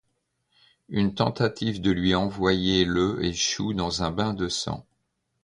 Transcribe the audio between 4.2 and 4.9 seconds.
de sang.